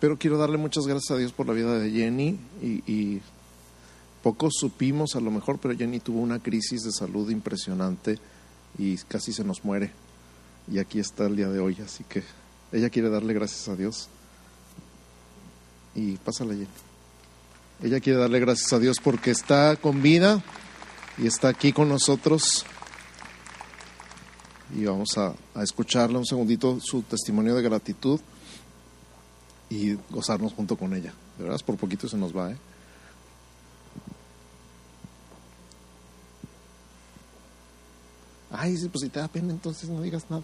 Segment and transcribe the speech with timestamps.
[0.00, 3.20] Pero quiero darle muchas gracias a Dios por la vida de Jenny y, y
[4.22, 8.18] poco supimos a lo mejor, pero Jenny tuvo una crisis de salud impresionante
[8.78, 9.90] y casi se nos muere.
[10.70, 12.22] Y aquí está el día de hoy, así que
[12.70, 14.08] ella quiere darle gracias a Dios.
[15.96, 16.68] Y pásala, Jenny.
[17.82, 20.42] Ella quiere darle gracias a Dios porque está con vida
[21.16, 22.64] y está aquí con nosotros.
[24.76, 28.20] Y vamos a escucharle un segundito su testimonio de gratitud
[29.70, 31.12] y gozarnos junto con ella.
[31.36, 32.56] De verdad, por poquito se nos va, ¿eh?
[38.50, 40.42] Ay, pues si te da pena, entonces no digas nada.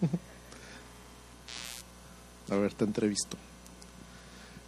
[2.50, 3.36] A ver, te entrevisto.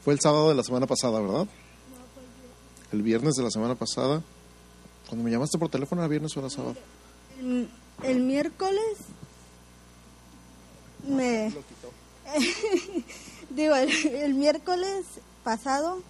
[0.04, 1.46] Fue el sábado de la semana pasada, ¿verdad?
[2.92, 4.22] El viernes de la semana pasada.
[5.08, 6.76] Cuando me llamaste por teléfono, ¿era viernes o era sábado?
[7.38, 7.68] El,
[8.02, 8.98] el miércoles
[11.06, 11.52] me...
[13.54, 15.04] Digo, el, miércoles
[15.44, 16.00] pasado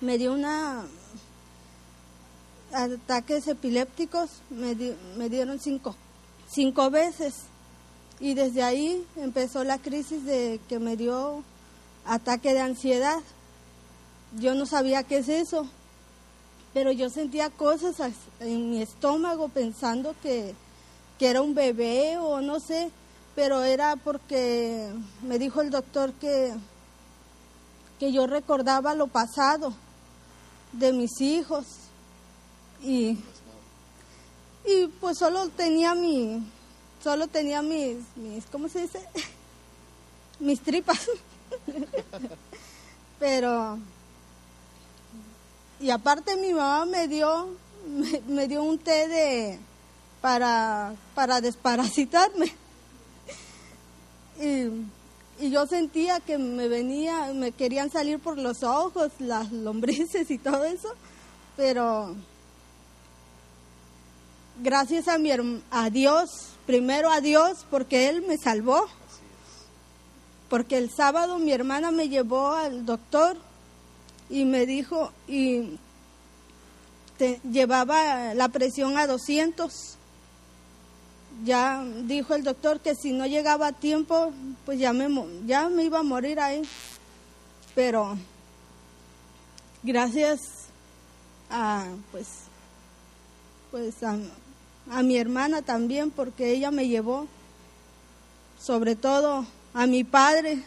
[0.00, 0.84] me dio una
[2.72, 5.94] ataques epilépticos, me, di- me dieron cinco,
[6.50, 7.34] cinco veces.
[8.20, 11.42] Y desde ahí empezó la crisis de que me dio
[12.04, 13.20] ataque de ansiedad.
[14.38, 15.68] Yo no sabía qué es eso,
[16.72, 20.54] pero yo sentía cosas as- en mi estómago pensando que,
[21.18, 22.90] que era un bebé o no sé,
[23.34, 24.90] pero era porque
[25.22, 26.54] me dijo el doctor que,
[27.98, 29.74] que yo recordaba lo pasado
[30.72, 31.64] de mis hijos
[32.82, 33.18] y,
[34.66, 36.44] y pues solo tenía mi,
[37.02, 39.00] solo tenía mis, mis, ¿cómo se dice?
[40.40, 41.10] mis tripas.
[43.18, 43.78] Pero,
[45.80, 47.48] y aparte mi mamá me dio,
[47.88, 49.58] me, me dio un té de,
[50.20, 52.63] para, para desparasitarme.
[54.40, 60.30] Y, y yo sentía que me venía, me querían salir por los ojos, las lombrices
[60.30, 60.88] y todo eso,
[61.56, 62.14] pero
[64.62, 65.30] gracias a, mi,
[65.70, 66.30] a Dios,
[66.66, 68.86] primero a Dios, porque Él me salvó.
[70.48, 73.36] Porque el sábado mi hermana me llevó al doctor
[74.30, 75.78] y me dijo, y
[77.18, 79.93] te- llevaba la presión a 200.
[81.42, 84.32] Ya dijo el doctor que si no llegaba a tiempo,
[84.64, 85.08] pues ya me,
[85.46, 86.62] ya me iba a morir ahí.
[87.74, 88.16] Pero
[89.82, 90.38] gracias
[91.50, 92.28] a, pues,
[93.70, 94.16] pues a,
[94.90, 97.26] a mi hermana también, porque ella me llevó,
[98.60, 100.62] sobre todo a mi padre,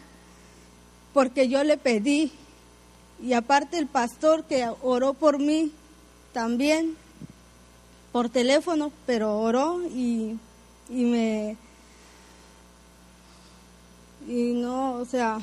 [1.14, 2.30] porque yo le pedí,
[3.22, 5.72] y aparte el pastor que oró por mí
[6.32, 6.96] también,
[8.12, 10.38] por teléfono, pero oró y,
[10.88, 11.56] y me...
[14.26, 15.40] Y no, o sea,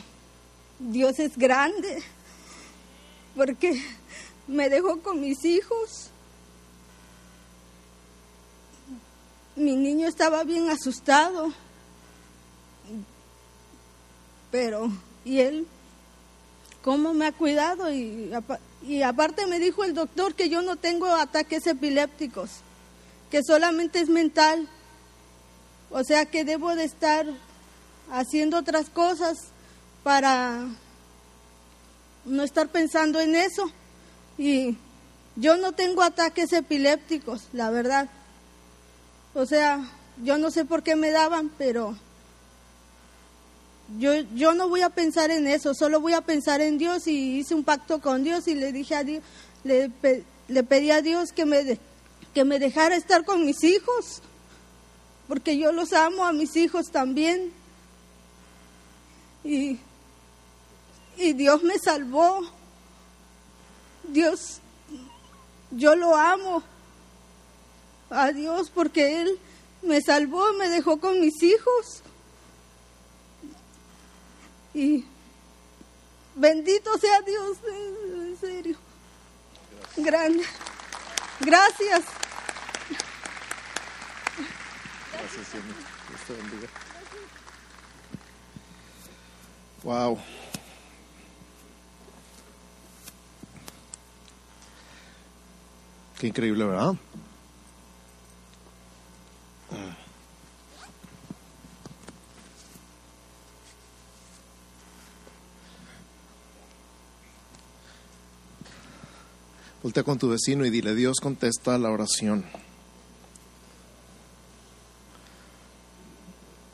[0.78, 2.04] Dios es grande,
[3.36, 3.82] porque
[4.48, 6.12] me dejó con mis hijos.
[9.56, 11.52] Mi niño estaba bien asustado,
[14.52, 14.92] pero,
[15.24, 15.68] ¿y él
[16.84, 17.92] cómo me ha cuidado?
[17.92, 18.32] Y,
[18.84, 22.52] y aparte me dijo el doctor que yo no tengo ataques epilépticos,
[23.32, 24.70] que solamente es mental.
[25.90, 27.26] O sea que debo de estar
[28.12, 29.38] haciendo otras cosas
[30.04, 30.66] para
[32.26, 33.72] no estar pensando en eso.
[34.38, 34.78] Y
[35.36, 38.10] yo no tengo ataques epilépticos, la verdad.
[39.34, 39.86] O sea,
[40.24, 41.98] yo no sé por qué me daban, pero
[44.00, 47.38] yo, yo no voy a pensar en eso, solo voy a pensar en Dios y
[47.38, 49.24] hice un pacto con Dios y le dije a Dios,
[49.64, 51.80] le, pe- le pedí a Dios que me, de-
[52.34, 54.22] que me dejara estar con mis hijos,
[55.28, 57.52] porque yo los amo a mis hijos también.
[59.44, 59.80] Y,
[61.18, 62.42] y Dios me salvó.
[64.04, 64.60] Dios,
[65.72, 66.64] yo lo amo
[68.10, 69.40] a Dios porque Él
[69.82, 72.02] me salvó, me dejó con mis hijos.
[74.74, 75.06] Y
[76.36, 78.78] bendito sea Dios, en serio.
[79.98, 80.44] Grande.
[81.40, 82.04] Gracias.
[89.84, 90.18] Wow.
[96.18, 96.96] Qué increíble, ¿verdad?
[109.84, 112.44] Voltea con tu vecino y dile, Dios contesta la oración.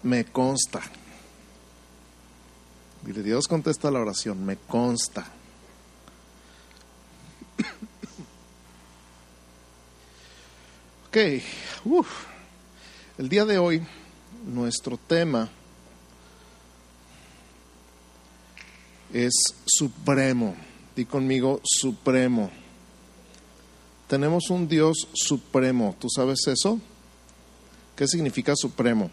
[0.04, 0.82] Me consta.
[3.04, 5.26] Dios contesta la oración, me consta.
[11.08, 11.18] Ok,
[11.84, 12.08] Uf.
[13.18, 13.86] el día de hoy
[14.46, 15.50] nuestro tema
[19.14, 19.34] es
[19.66, 20.56] supremo.
[20.96, 22.50] Di conmigo, supremo.
[24.08, 25.98] Tenemos un Dios supremo.
[26.00, 26.80] ¿Tú sabes eso?
[27.98, 29.12] ¿Qué significa supremo?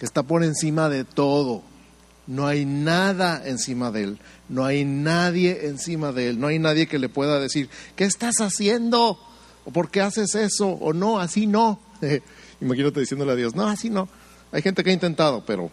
[0.00, 1.62] Que está por encima de todo.
[2.26, 4.18] No hay nada encima de él.
[4.48, 6.40] No hay nadie encima de él.
[6.40, 9.18] No hay nadie que le pueda decir, ¿qué estás haciendo?
[9.64, 10.68] ¿O por qué haces eso?
[10.68, 11.20] ¿O no?
[11.20, 11.78] Así no.
[12.60, 14.08] Imagínate diciéndole a Dios, no, así no.
[14.52, 15.70] Hay gente que ha intentado, pero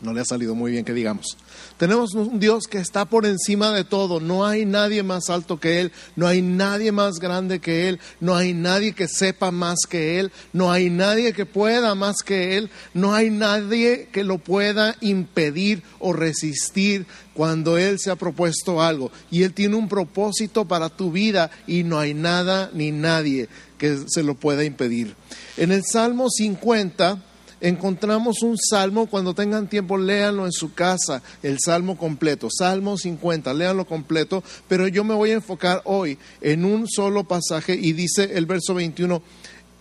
[0.00, 1.38] no le ha salido muy bien que digamos.
[1.78, 4.20] Tenemos un Dios que está por encima de todo.
[4.20, 5.92] No hay nadie más alto que Él.
[6.16, 7.98] No hay nadie más grande que Él.
[8.20, 10.32] No hay nadie que sepa más que Él.
[10.52, 12.70] No hay nadie que pueda más que Él.
[12.92, 19.10] No hay nadie que lo pueda impedir o resistir cuando Él se ha propuesto algo.
[19.30, 23.48] Y Él tiene un propósito para tu vida y no hay nada ni nadie
[23.78, 25.14] que se lo pueda impedir.
[25.56, 27.22] En el Salmo 50
[27.60, 33.52] encontramos un salmo, cuando tengan tiempo, léanlo en su casa, el salmo completo, Salmo 50,
[33.54, 38.30] léanlo completo, pero yo me voy a enfocar hoy en un solo pasaje y dice
[38.34, 39.22] el verso 21,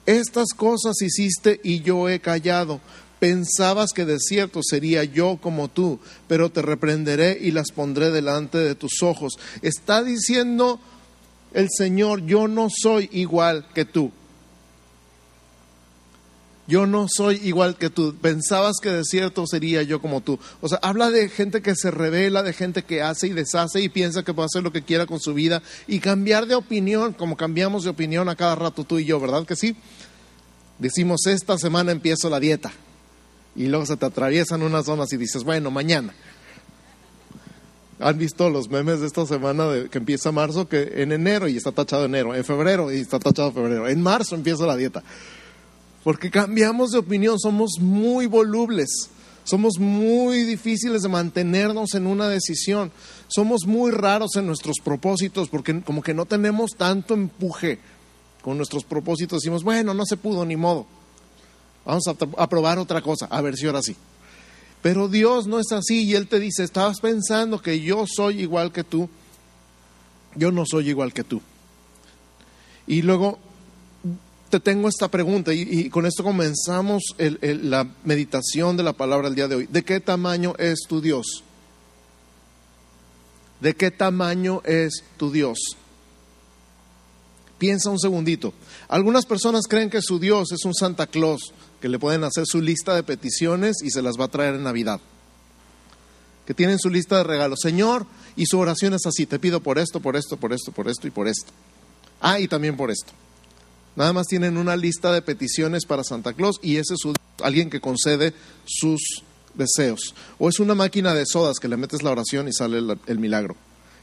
[0.06, 2.80] estas cosas hiciste y yo he callado.
[3.19, 8.57] Pensabas que de cierto sería yo como tú, pero te reprenderé y las pondré delante
[8.57, 9.39] de tus ojos.
[9.62, 10.80] Está diciendo
[11.54, 14.12] el Señor, yo no soy igual que tú.
[16.67, 18.15] Yo no soy igual que tú.
[18.15, 20.39] Pensabas que de cierto sería yo como tú.
[20.62, 23.89] O sea, habla de gente que se revela, de gente que hace y deshace y
[23.89, 27.38] piensa que puede hacer lo que quiera con su vida y cambiar de opinión, como
[27.38, 29.75] cambiamos de opinión a cada rato tú y yo, ¿verdad que sí?
[30.79, 32.71] Decimos, esta semana empiezo la dieta.
[33.56, 36.13] Y luego se te atraviesan unas zonas y dices, bueno, mañana.
[38.00, 40.67] ¿Han visto los memes de esta semana de, que empieza marzo?
[40.67, 44.35] Que en enero y está tachado enero, en febrero y está tachado febrero, en marzo
[44.35, 45.01] empiezo la dieta
[46.06, 49.10] porque cambiamos de opinión, somos muy volubles,
[49.44, 52.92] somos muy difíciles de mantenernos en una decisión,
[53.28, 57.80] somos muy raros en nuestros propósitos porque como que no tenemos tanto empuje
[58.44, 60.86] con nuestros propósitos, decimos, bueno, no se pudo, ni modo,
[61.84, 63.96] vamos a, probar otra cosa, a ver si ahora sí.
[64.84, 68.72] Pero Dios no es así y Él te dice, estabas pensando que yo soy igual
[68.72, 69.10] que tú,
[70.36, 71.42] yo no soy igual que tú.
[72.86, 73.40] Y luego
[74.50, 79.47] te tengo esta pregunta y, con esto comenzamos la meditación de la palabra el día
[79.47, 79.68] de hoy.
[79.68, 81.44] ¿De qué tamaño es tu Dios?
[83.59, 85.57] ¿De qué tamaño es tu Dios?
[87.57, 88.53] Piensa un segundito.
[88.88, 92.62] Algunas personas creen que su Dios es un Santa Claus, que le pueden hacer su
[92.62, 95.00] lista de peticiones y se las va a traer en Navidad.
[96.45, 97.59] Que tienen su lista de regalos.
[97.62, 98.06] Señor,
[98.36, 101.07] y su oración es así, te pido por esto, por esto, por esto, por esto
[101.07, 101.51] y por esto.
[102.21, 103.12] Ah, y también por esto.
[103.95, 107.01] Nada más tienen una lista de peticiones para Santa Claus y ese es
[107.42, 108.33] alguien que concede
[108.65, 110.13] sus deseos.
[110.38, 113.56] O es una máquina de sodas que le metes la oración y sale el, milagro.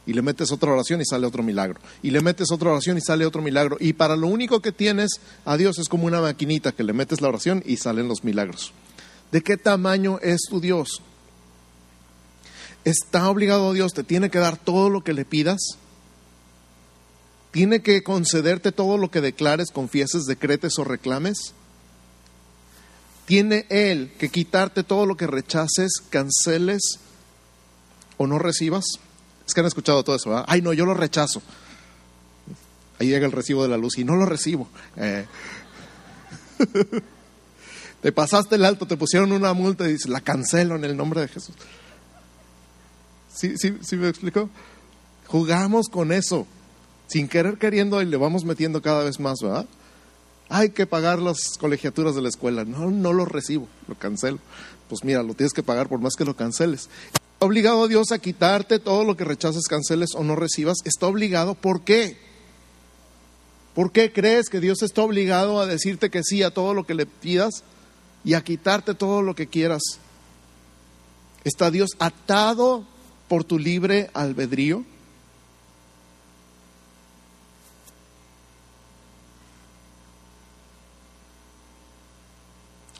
[0.06, 1.78] Y le metes otra oración y sale otro milagro.
[2.02, 3.76] Y le metes otra oración y sale otro milagro.
[3.80, 7.20] Y para lo único que tienes a Dios es como una maquinita que le metes
[7.20, 8.72] la oración y salen los milagros.
[9.30, 11.02] ¿De qué tamaño es tu Dios?
[12.84, 13.92] ¿Está obligado Dios?
[13.92, 15.78] ¿Te tiene que dar todo lo que le pidas?
[17.52, 21.52] ¿Tiene que concederte todo lo que declares, confieses, decretes o reclames?
[23.26, 26.98] ¿Tiene Él que quitarte todo lo que rechaces, canceles
[28.16, 28.86] o no recibas?
[29.46, 30.46] Es que han escuchado todo eso, ¿verdad?
[30.48, 31.42] Ay, no, yo lo rechazo.
[32.98, 34.66] Ahí llega el recibo de la luz y no lo recibo.
[34.96, 35.26] Eh.
[38.02, 41.20] te pasaste el alto, te pusieron una multa y dices, la cancelo en el nombre
[41.20, 41.54] de Jesús.
[43.34, 44.48] ¿Sí, sí, sí me explico?
[45.26, 46.46] Jugamos con eso
[47.12, 49.66] sin querer queriendo y le vamos metiendo cada vez más, ¿verdad?
[50.48, 52.64] Hay que pagar las colegiaturas de la escuela.
[52.64, 54.38] No, no lo recibo, lo cancelo.
[54.88, 56.88] Pues mira, lo tienes que pagar por más que lo canceles.
[57.12, 60.78] Está obligado Dios a quitarte todo lo que rechaces, canceles o no recibas.
[60.84, 62.16] Está obligado, ¿por qué?
[63.74, 66.94] ¿Por qué crees que Dios está obligado a decirte que sí a todo lo que
[66.94, 67.62] le pidas
[68.24, 69.82] y a quitarte todo lo que quieras?
[71.44, 72.86] ¿Está Dios atado
[73.28, 74.84] por tu libre albedrío?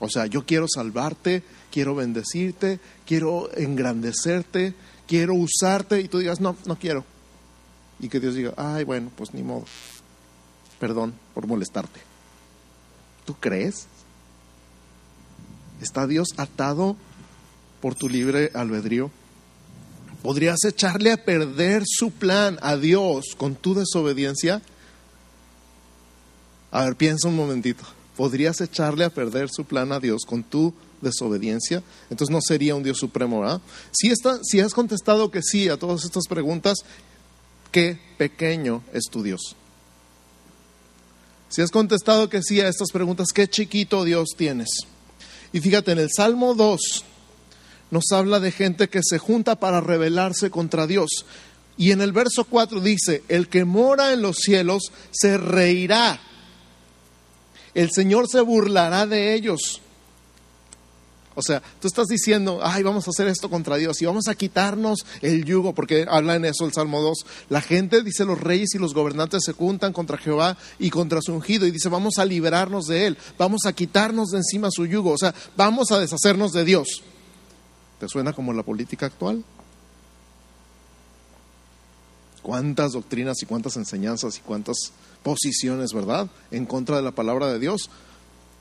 [0.04, 4.75] O sea, yo quiero salvarte, quiero bendecirte, quiero engrandecerte,
[5.06, 7.04] quiero usarte y tú digas, no, no quiero.
[8.00, 9.64] Y que Dios diga, ay, bueno, pues ni modo.
[10.80, 12.00] Perdón por molestarte.
[13.25, 13.87] ¿Tú crees?
[15.80, 16.97] ¿Está Dios atado
[17.80, 19.09] por tu libre albedrío?
[20.21, 24.62] ¿Podrías echarle a perder su plan a Dios con tu desobediencia?
[26.73, 27.85] A ver, piensa un momentito.
[28.23, 31.83] ¿Podrías echarle a perder su plan a Dios con tu desobediencia?
[32.09, 33.61] Entonces no sería un Dios supremo, ¿verdad?
[33.91, 36.85] Si, está, si has contestado que sí a todas estas preguntas,
[37.73, 39.57] qué pequeño es tu Dios.
[41.49, 44.69] Si has contestado que sí a estas preguntas, qué chiquito Dios tienes.
[45.52, 46.81] Y fíjate, en el Salmo 2
[47.91, 51.26] nos habla de gente que se junta para rebelarse contra Dios.
[51.76, 56.21] Y en el verso 4 dice, el que mora en los cielos se reirá.
[57.75, 59.81] El Señor se burlará de ellos.
[61.35, 64.35] O sea, tú estás diciendo, ay, vamos a hacer esto contra Dios y vamos a
[64.35, 67.19] quitarnos el yugo, porque habla en eso el Salmo 2.
[67.49, 71.33] La gente, dice, los reyes y los gobernantes se juntan contra Jehová y contra su
[71.33, 75.12] ungido y dice, vamos a liberarnos de él, vamos a quitarnos de encima su yugo,
[75.12, 77.02] o sea, vamos a deshacernos de Dios.
[77.99, 79.43] ¿Te suena como la política actual?
[82.43, 84.76] Cuántas doctrinas y cuántas enseñanzas y cuántas
[85.23, 86.29] posiciones, ¿verdad?
[86.50, 87.91] En contra de la palabra de Dios.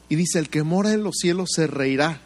[0.10, 2.22] Y dice, el que mora en los cielos se reirá.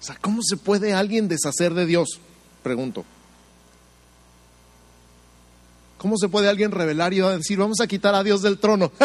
[0.00, 2.20] O sea, ¿cómo se puede alguien deshacer de Dios?
[2.62, 3.04] Pregunto.
[5.98, 8.92] ¿Cómo se puede alguien revelar y decir, vamos a quitar a Dios del trono?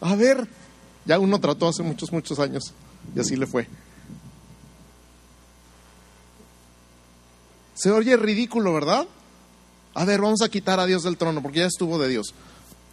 [0.00, 0.46] A ver,
[1.04, 2.72] ya uno trató hace muchos, muchos años
[3.14, 3.66] y así le fue.
[7.74, 9.06] Se oye ridículo, ¿verdad?
[9.94, 12.34] A ver, vamos a quitar a Dios del trono porque ya estuvo de Dios.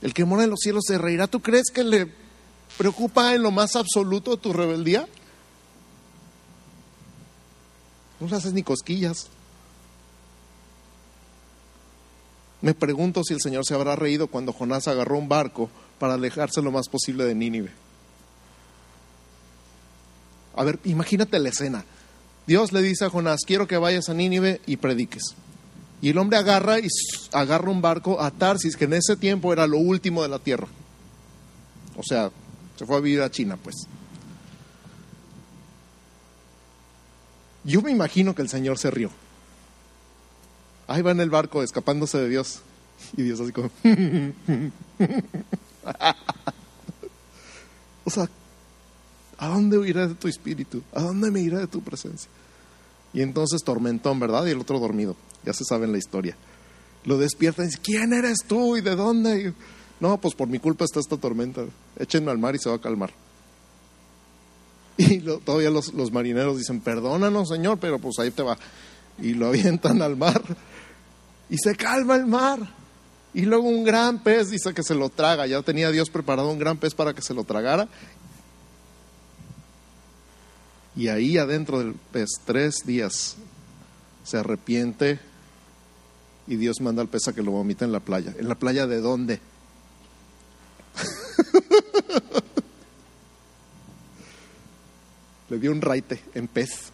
[0.01, 1.27] El que mora en los cielos se reirá.
[1.27, 2.11] ¿Tú crees que le
[2.77, 5.07] preocupa en lo más absoluto tu rebeldía?
[8.19, 9.27] No le haces ni cosquillas.
[12.61, 16.61] Me pregunto si el Señor se habrá reído cuando Jonás agarró un barco para alejarse
[16.61, 17.71] lo más posible de Nínive.
[20.55, 21.85] A ver, imagínate la escena.
[22.47, 25.35] Dios le dice a Jonás, quiero que vayas a Nínive y prediques.
[26.01, 26.87] Y el hombre agarra y
[27.31, 30.67] agarra un barco a Tarsis, que en ese tiempo era lo último de la tierra.
[31.97, 32.31] O sea,
[32.77, 33.75] se fue a vivir a China, pues.
[37.63, 39.09] Yo me imagino que el Señor se rió.
[40.87, 42.61] Ahí va en el barco escapándose de Dios.
[43.17, 43.71] Y Dios así como...
[48.05, 48.29] o sea,
[49.37, 50.83] ¿a dónde iré de tu espíritu?
[50.93, 52.29] ¿A dónde me iré de tu presencia?
[53.15, 54.45] Y entonces tormentón, ¿verdad?
[54.45, 55.15] Y el otro dormido.
[55.45, 56.35] Ya se sabe la historia.
[57.05, 59.53] Lo despierta y dice, ¿quién eres tú y de dónde?
[60.01, 61.63] no, pues por mi culpa está esta tormenta.
[61.97, 63.11] Échenme al mar y se va a calmar.
[64.97, 68.57] Y todavía los, los marineros dicen, perdónanos, Señor, pero pues ahí te va.
[69.17, 70.41] Y lo avientan al mar.
[71.49, 72.59] Y se calma el mar.
[73.33, 75.47] Y luego un gran pez dice que se lo traga.
[75.47, 77.87] Ya tenía Dios preparado un gran pez para que se lo tragara.
[80.95, 83.35] Y ahí adentro del pez, tres días,
[84.23, 85.19] se arrepiente
[86.47, 88.33] y Dios manda al pez a que lo vomite en la playa.
[88.37, 89.41] ¿En la playa de dónde?
[95.49, 96.91] Le dio un raite en pez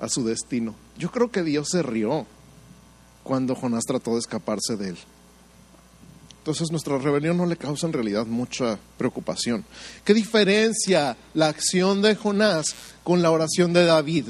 [0.00, 0.74] a su destino.
[0.98, 2.26] Yo creo que Dios se rió
[3.22, 4.98] cuando Jonás trató de escaparse de él.
[6.42, 9.64] Entonces nuestra rebelión no le causa en realidad mucha preocupación.
[10.04, 14.24] ¿Qué diferencia la acción de Jonás con la oración de David?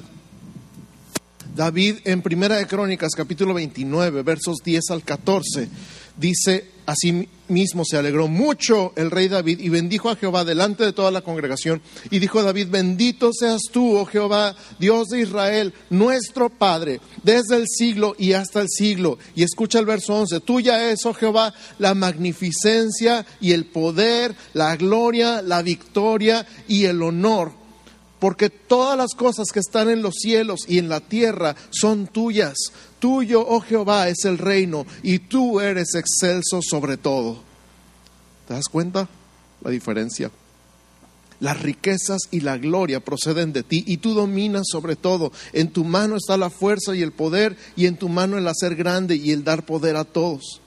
[1.56, 5.70] David en Primera de Crónicas capítulo 29 versos 10 al 14
[6.18, 10.92] dice así mismo se alegró mucho el rey David y bendijo a Jehová delante de
[10.92, 11.82] toda la congregación.
[12.10, 17.66] Y dijo David, bendito seas tú, oh Jehová, Dios de Israel, nuestro Padre, desde el
[17.68, 19.18] siglo y hasta el siglo.
[19.34, 24.76] Y escucha el verso 11, tuya es, oh Jehová, la magnificencia y el poder, la
[24.76, 27.62] gloria, la victoria y el honor
[28.22, 32.54] porque todas las cosas que están en los cielos y en la tierra son tuyas.
[33.02, 37.36] Tuyo, oh Jehová, es el reino y tú eres excelso sobre todo.
[38.46, 39.08] ¿Te das cuenta
[39.60, 40.30] la diferencia?
[41.40, 45.32] Las riquezas y la gloria proceden de ti y tú dominas sobre todo.
[45.52, 48.76] En tu mano está la fuerza y el poder y en tu mano el hacer
[48.76, 50.60] grande y el dar poder a todos.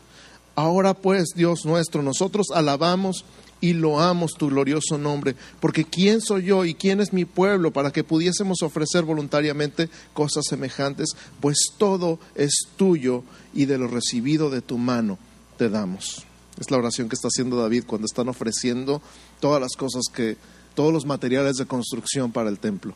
[0.55, 3.23] Ahora pues, Dios nuestro, nosotros alabamos
[3.65, 7.91] y loamos tu glorioso nombre, porque ¿quién soy yo y quién es mi pueblo para
[7.91, 11.15] que pudiésemos ofrecer voluntariamente cosas semejantes?
[11.39, 13.23] Pues todo es tuyo
[13.55, 15.17] y de lo recibido de tu mano
[15.57, 16.27] te damos.
[16.59, 19.01] Es la oración que está haciendo David cuando están ofreciendo
[19.39, 20.37] todas las cosas que,
[20.75, 22.93] todos los materiales de construcción para el templo.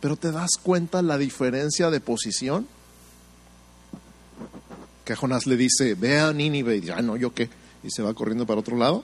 [0.00, 2.68] Pero ¿te das cuenta la diferencia de posición?
[5.04, 7.50] Que Jonás le dice, ve a Nínive, y ya no, yo qué,
[7.82, 9.02] y se va corriendo para otro lado.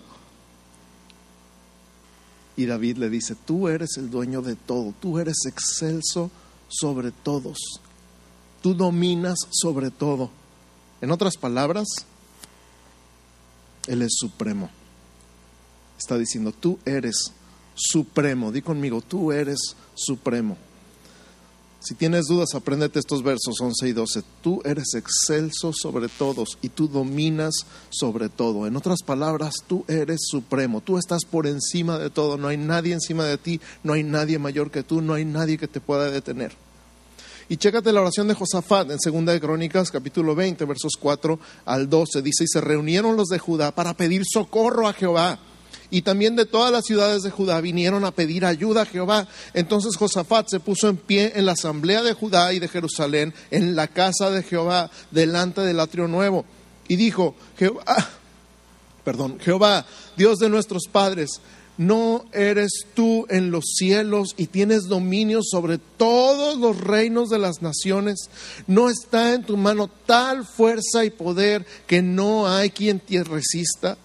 [2.60, 6.30] Y David le dice, tú eres el dueño de todo, tú eres excelso
[6.68, 7.56] sobre todos,
[8.60, 10.28] tú dominas sobre todo.
[11.00, 11.86] En otras palabras,
[13.86, 14.68] Él es supremo.
[15.98, 17.32] Está diciendo, tú eres
[17.74, 18.52] supremo.
[18.52, 20.58] Di conmigo, tú eres supremo.
[21.80, 24.22] Si tienes dudas, apréndete estos versos 11 y 12.
[24.42, 27.54] Tú eres excelso sobre todos y tú dominas
[27.88, 28.66] sobre todo.
[28.66, 30.82] En otras palabras, tú eres supremo.
[30.82, 32.36] Tú estás por encima de todo.
[32.36, 33.62] No hay nadie encima de ti.
[33.82, 35.00] No hay nadie mayor que tú.
[35.00, 36.52] No hay nadie que te pueda detener.
[37.48, 41.88] Y chécate la oración de Josafat en 2 de Crónicas, capítulo 20, versos 4 al
[41.88, 42.20] 12.
[42.20, 45.38] Dice, y se reunieron los de Judá para pedir socorro a Jehová
[45.90, 49.26] y también de todas las ciudades de Judá vinieron a pedir ayuda a Jehová.
[49.54, 53.74] Entonces Josafat se puso en pie en la asamblea de Judá y de Jerusalén, en
[53.74, 56.44] la casa de Jehová, delante del atrio nuevo,
[56.88, 57.84] y dijo, Jehová,
[59.04, 61.40] perdón, Jehová, Dios de nuestros padres,
[61.80, 67.62] no eres tú en los cielos y tienes dominio sobre todos los reinos de las
[67.62, 68.28] naciones.
[68.66, 73.96] No está en tu mano tal fuerza y poder que no hay quien te resista.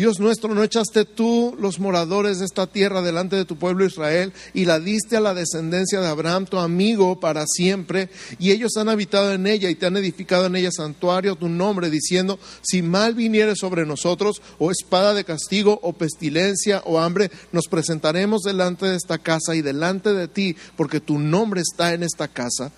[0.00, 4.32] Dios nuestro, ¿no echaste tú los moradores de esta tierra delante de tu pueblo Israel
[4.54, 8.08] y la diste a la descendencia de Abraham, tu amigo, para siempre?
[8.38, 11.90] Y ellos han habitado en ella y te han edificado en ella santuario tu nombre,
[11.90, 17.66] diciendo, si mal viniere sobre nosotros, o espada de castigo, o pestilencia, o hambre, nos
[17.66, 22.26] presentaremos delante de esta casa y delante de ti, porque tu nombre está en esta
[22.26, 22.72] casa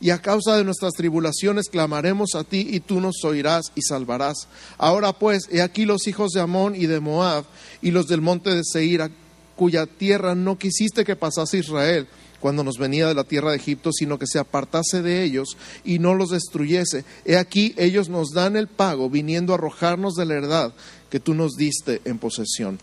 [0.00, 4.48] y a causa de nuestras tribulaciones clamaremos a ti y tú nos oirás y salvarás.
[4.78, 7.44] Ahora pues, he aquí los hijos de Amón y de Moab
[7.80, 9.10] y los del monte de Seir,
[9.56, 12.06] cuya tierra no quisiste que pasase Israel
[12.40, 15.98] cuando nos venía de la tierra de Egipto, sino que se apartase de ellos y
[15.98, 17.04] no los destruyese.
[17.24, 20.74] He aquí ellos nos dan el pago, viniendo a arrojarnos de la verdad
[21.10, 22.78] que tú nos diste en posesión.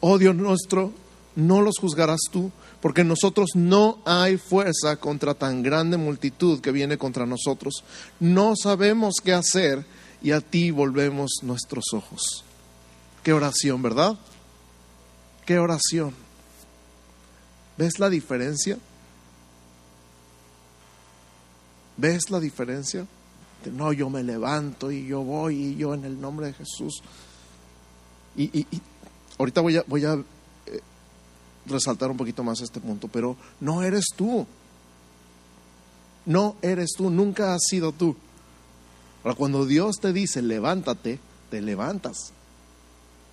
[0.00, 0.92] Oh Dios nuestro,
[1.34, 6.96] no los juzgarás tú porque nosotros no hay fuerza contra tan grande multitud que viene
[6.96, 7.84] contra nosotros.
[8.20, 9.84] No sabemos qué hacer
[10.22, 12.44] y a ti volvemos nuestros ojos.
[13.22, 14.16] Qué oración, ¿verdad?
[15.44, 16.14] Qué oración.
[17.76, 18.78] ¿Ves la diferencia?
[21.96, 23.06] ¿Ves la diferencia?
[23.72, 27.02] no, yo me levanto y yo voy y yo en el nombre de Jesús.
[28.36, 28.66] Y,
[29.36, 30.22] ahorita voy a, voy a
[31.68, 34.46] resaltar un poquito más este punto, pero no eres tú.
[36.26, 38.16] No eres tú, nunca has sido tú.
[39.24, 41.18] Ahora, cuando Dios te dice levántate,
[41.50, 42.32] te levantas.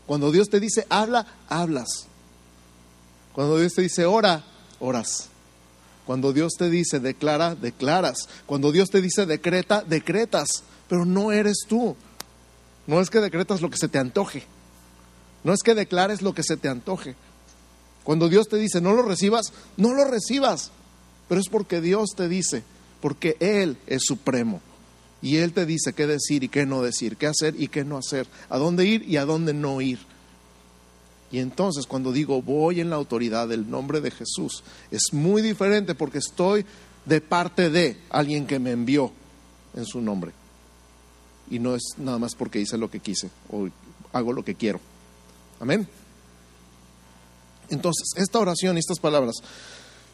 [0.05, 2.07] Cuando Dios te dice habla, hablas.
[3.33, 4.43] Cuando Dios te dice ora,
[4.79, 5.29] oras.
[6.05, 8.29] Cuando Dios te dice declara, declaras.
[8.45, 10.63] Cuando Dios te dice decreta, decretas.
[10.87, 11.95] Pero no eres tú.
[12.87, 14.43] No es que decretas lo que se te antoje.
[15.43, 17.15] No es que declares lo que se te antoje.
[18.05, 20.71] Cuando Dios te dice no lo recibas, no lo recibas.
[21.27, 22.63] Pero es porque Dios te dice,
[23.01, 24.61] porque Él es supremo.
[25.21, 27.97] Y Él te dice qué decir y qué no decir, qué hacer y qué no
[27.97, 29.99] hacer, a dónde ir y a dónde no ir.
[31.31, 35.95] Y entonces cuando digo voy en la autoridad del nombre de Jesús, es muy diferente
[35.95, 36.63] porque estoy
[37.05, 39.11] de parte de alguien que me envió
[39.75, 40.31] en su nombre.
[41.49, 43.67] Y no es nada más porque hice lo que quise o
[44.13, 44.79] hago lo que quiero.
[45.59, 45.87] Amén.
[47.69, 49.35] Entonces, esta oración y estas palabras,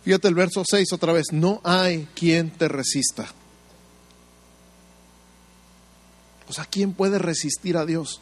[0.04, 3.28] fíjate el verso 6 otra vez, no hay quien te resista.
[6.48, 8.20] O sea, ¿quién puede resistir a Dios?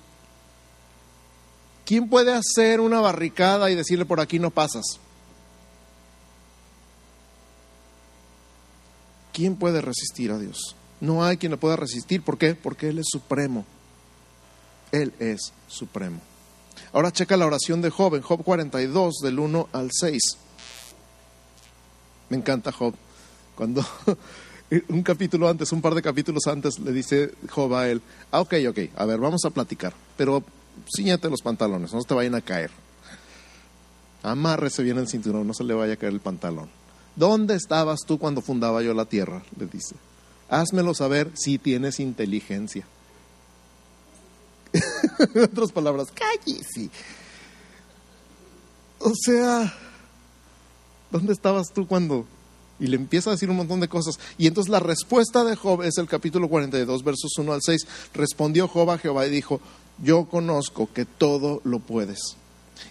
[1.86, 5.00] ¿Quién puede hacer una barricada y decirle por aquí no pasas?
[9.34, 10.76] ¿Quién puede resistir a Dios?
[11.02, 12.22] No hay quien le pueda resistir.
[12.22, 12.54] ¿Por qué?
[12.54, 13.66] Porque Él es supremo.
[14.92, 16.20] Él es supremo.
[16.94, 20.22] Ahora checa la oración de Job en Job 42, del 1 al 6.
[22.30, 22.94] Me encanta Job.
[23.56, 23.86] Cuando
[24.90, 28.54] un capítulo antes, un par de capítulos antes, le dice Job a él, ah, ok,
[28.70, 30.44] ok, a ver, vamos a platicar, pero
[30.96, 32.72] ciñate los pantalones, no se te vayan a caer.
[34.22, 36.70] Amárrese bien el cinturón, no se le vaya a caer el pantalón.
[37.16, 39.44] ¿Dónde estabas tú cuando fundaba yo la tierra?
[39.58, 39.96] Le dice.
[40.50, 42.86] Házmelo saber si tienes inteligencia.
[45.36, 46.90] en otras palabras, cállese.
[49.00, 49.74] O sea,
[51.12, 52.26] ¿dónde estabas tú cuando?
[52.80, 54.20] Y le empieza a decir un montón de cosas.
[54.38, 57.88] Y entonces la respuesta de Job es el capítulo 42, versos 1 al 6.
[58.14, 59.60] Respondió Job a Jehová y dijo,
[60.02, 62.38] yo conozco que todo lo puedes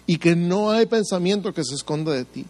[0.05, 2.45] y que no hay pensamiento que se esconda de ti.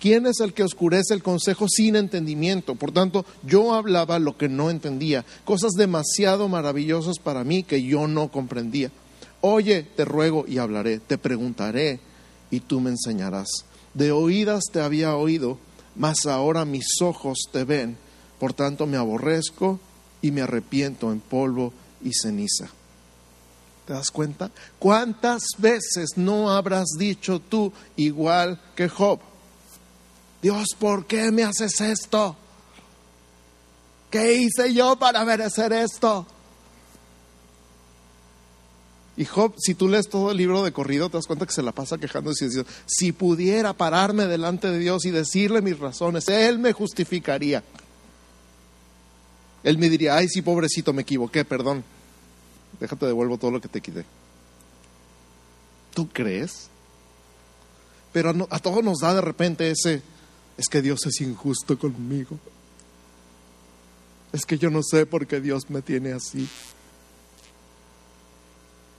[0.00, 2.76] ¿Quién es el que oscurece el consejo sin entendimiento?
[2.76, 8.06] Por tanto, yo hablaba lo que no entendía, cosas demasiado maravillosas para mí que yo
[8.06, 8.92] no comprendía.
[9.40, 12.00] Oye, te ruego y hablaré, te preguntaré
[12.50, 13.48] y tú me enseñarás.
[13.94, 15.58] De oídas te había oído,
[15.96, 17.96] mas ahora mis ojos te ven.
[18.38, 19.80] Por tanto me aborrezco
[20.22, 21.72] y me arrepiento en polvo
[22.04, 22.68] y ceniza.
[23.86, 24.50] ¿Te das cuenta?
[24.78, 29.18] ¿Cuántas veces no habrás dicho tú igual que Job?
[30.42, 32.36] Dios, ¿por qué me haces esto?
[34.10, 36.26] ¿Qué hice yo para merecer esto?
[39.16, 41.62] Y Job, si tú lees todo el libro de corrido, te das cuenta que se
[41.62, 42.34] la pasa quejando y
[42.86, 47.64] si pudiera pararme delante de Dios y decirle mis razones, Él me justificaría.
[49.64, 51.82] Él me diría, ay, sí, pobrecito, me equivoqué, perdón.
[52.78, 54.04] Déjate, devuelvo todo lo que te quité.
[55.94, 56.68] ¿Tú crees?
[58.12, 60.00] Pero a todos nos da de repente ese,
[60.58, 62.38] es que Dios es injusto conmigo.
[64.32, 66.48] Es que yo no sé por qué Dios me tiene así.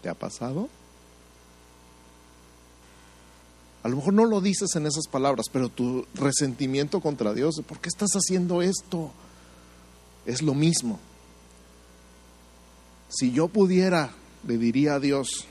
[0.01, 0.69] ¿Te ha pasado?
[3.83, 7.79] A lo mejor no lo dices en esas palabras, pero tu resentimiento contra Dios, ¿por
[7.79, 9.11] qué estás haciendo esto?
[10.25, 10.99] Es lo mismo.
[13.09, 14.11] Si yo pudiera,
[14.47, 15.45] le diría a Dios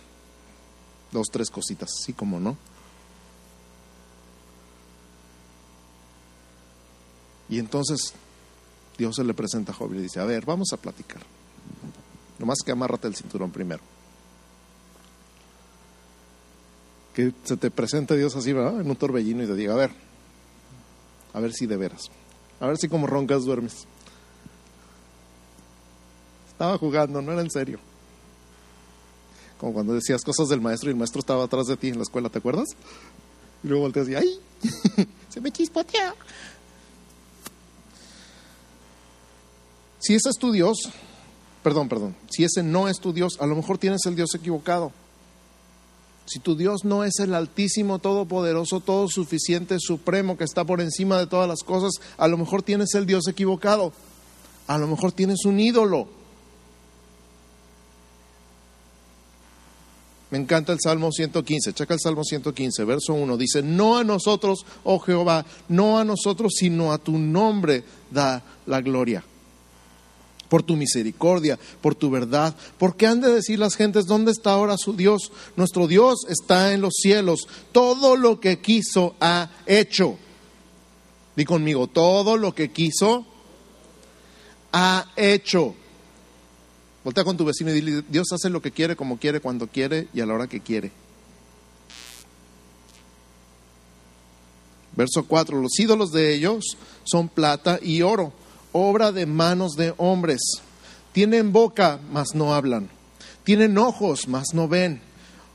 [1.13, 2.57] dos, tres cositas, así como no.
[7.49, 8.15] Y entonces
[8.97, 11.23] Dios se le presenta a Job y le dice, a ver, vamos a platicar.
[12.39, 13.83] Nomás que amárrate el cinturón primero.
[17.19, 18.81] que se te presente Dios así, ¿verdad?
[18.81, 19.91] En un torbellino y te diga, a ver,
[21.33, 22.03] a ver si de veras,
[22.61, 23.89] a ver si como roncas duermes.
[26.49, 27.81] Estaba jugando, no era en serio.
[29.59, 32.05] Como cuando decías cosas del maestro y el maestro estaba atrás de ti en la
[32.05, 32.69] escuela, ¿te acuerdas?
[33.65, 34.41] Y luego volteas y ¡ay!
[35.29, 36.15] se me chispotea.
[40.01, 40.77] Si ese es tu Dios,
[41.63, 44.93] perdón, perdón, si ese no es tu Dios, a lo mejor tienes el Dios equivocado.
[46.27, 51.19] Si tu Dios no es el altísimo, todopoderoso, todo suficiente, supremo, que está por encima
[51.19, 53.93] de todas las cosas, a lo mejor tienes el Dios equivocado.
[54.67, 56.07] A lo mejor tienes un ídolo.
[60.31, 61.73] Me encanta el Salmo 115.
[61.73, 63.37] Checa el Salmo 115, verso 1.
[63.39, 68.83] Dice, no a nosotros, oh Jehová, no a nosotros, sino a tu nombre da la
[68.83, 69.25] gloria
[70.49, 72.55] por tu misericordia, por tu verdad.
[72.79, 75.31] Porque han de decir las gentes, ¿dónde está ahora su Dios?
[75.57, 77.49] Nuestro Dios está en los cielos.
[77.73, 80.17] Todo lo que quiso ha hecho.
[81.37, 83.27] Di conmigo, todo lo que quiso
[84.73, 85.75] ha hecho.
[87.05, 90.09] Voltea con tu vecino y dile, Dios hace lo que quiere, como quiere, cuando quiere
[90.13, 90.91] y a la hora que quiere.
[94.97, 98.33] Verso 4, los ídolos de ellos son plata y oro
[98.73, 100.41] obra de manos de hombres.
[101.13, 102.89] Tienen boca, mas no hablan.
[103.45, 105.01] Tienen ojos, mas no ven.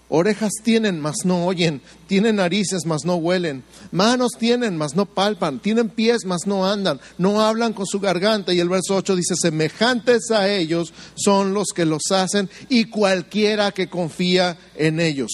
[0.10, 1.82] Orejas tienen, mas no oyen.
[2.08, 3.64] Tienen narices, mas no huelen.
[3.92, 5.60] Manos tienen, mas no palpan.
[5.60, 7.00] Tienen pies, mas no andan.
[7.18, 8.54] No hablan con su garganta.
[8.54, 13.72] Y el verso 8 dice, semejantes a ellos son los que los hacen y cualquiera
[13.72, 15.32] que confía en ellos.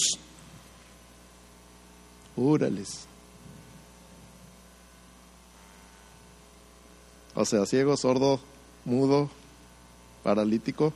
[2.36, 3.09] Úrales.
[7.34, 8.40] O sea, ciego, sordo,
[8.84, 9.30] mudo,
[10.22, 10.92] paralítico.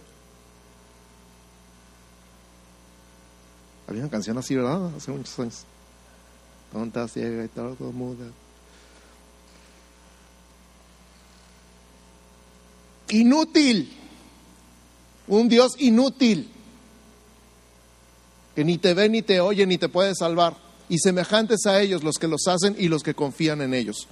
[3.87, 4.95] Había una canción así, ¿verdad?
[4.97, 5.65] Hace muchos años.
[6.73, 8.27] Tonta, ciega y todo, muda.
[13.11, 13.93] Inútil.
[15.27, 16.51] Un Dios inútil.
[18.55, 20.57] Que ni te ve, ni te oye, ni te puede salvar.
[20.89, 24.09] Y semejantes a ellos los que los hacen y los que confían en ellos.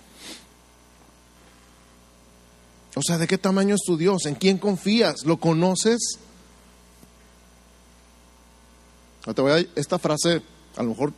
[2.95, 4.27] O sea, ¿de qué tamaño es tu Dios?
[4.27, 5.25] ¿En quién confías?
[5.25, 6.19] ¿Lo conoces?
[9.77, 10.43] Esta frase,
[10.77, 11.13] a lo mejor,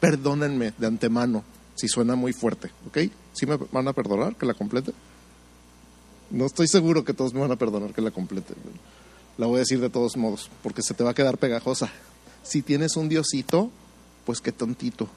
[0.00, 2.98] perdónenme de antemano si suena muy fuerte, ¿ok?
[3.34, 4.92] ¿Sí me van a perdonar que la complete?
[6.30, 8.54] No estoy seguro que todos me van a perdonar que la complete.
[9.38, 11.90] La voy a decir de todos modos, porque se te va a quedar pegajosa.
[12.42, 13.70] Si tienes un diosito,
[14.24, 15.08] pues qué tontito.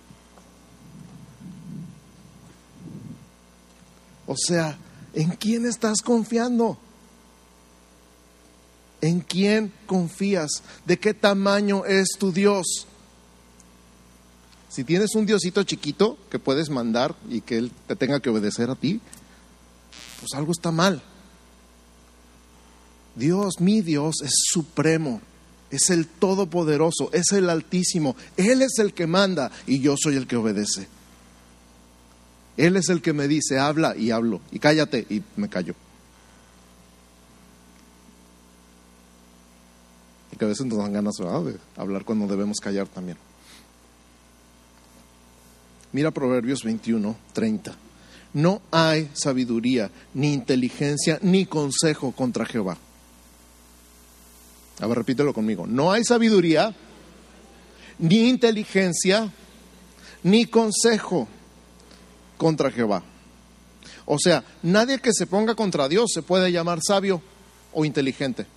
[4.28, 4.78] O sea,
[5.19, 6.77] ¿En quién estás confiando?
[9.01, 10.63] ¿En quién confías?
[10.86, 12.88] ¿De qué tamaño es tu Dios?
[14.69, 18.69] Si tienes un diosito chiquito que puedes mandar y que él te tenga que obedecer
[18.69, 19.01] a ti,
[20.21, 21.01] pues algo está mal.
[23.13, 25.19] Dios, mi Dios, es supremo,
[25.69, 28.15] es el todopoderoso, es el altísimo.
[28.38, 30.88] Él es el que manda y yo soy el que obedece.
[32.60, 35.76] Él es el que me dice, habla y hablo, y cállate y me callo.
[40.30, 43.17] Porque veces nos dan ganas de hablar cuando debemos callar también.
[45.93, 47.78] Mira Proverbios 21, 30.
[48.34, 52.78] No hay sabiduría, ni inteligencia, ni consejo contra Jehová.
[54.82, 55.65] A ver, repítelo conmigo.
[55.65, 56.76] No hay sabiduría,
[58.00, 59.32] ni inteligencia,
[60.24, 61.30] ni consejo
[62.39, 63.04] contra Jehová.
[64.06, 67.21] O sea, nadie que se ponga contra Dios se puede llamar sabio
[67.73, 68.47] o inteligente.